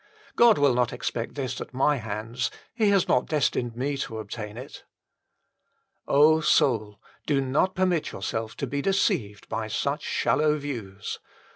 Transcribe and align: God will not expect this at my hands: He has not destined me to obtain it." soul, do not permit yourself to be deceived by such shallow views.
God 0.35 0.57
will 0.57 0.73
not 0.73 0.91
expect 0.91 1.35
this 1.35 1.61
at 1.61 1.75
my 1.75 1.97
hands: 1.97 2.49
He 2.73 2.89
has 2.89 3.07
not 3.07 3.27
destined 3.27 3.75
me 3.75 3.97
to 3.97 4.17
obtain 4.17 4.57
it." 4.57 4.83
soul, 6.07 6.99
do 7.27 7.39
not 7.39 7.75
permit 7.75 8.11
yourself 8.11 8.55
to 8.57 8.65
be 8.65 8.81
deceived 8.81 9.47
by 9.47 9.67
such 9.67 10.01
shallow 10.01 10.57
views. 10.57 11.19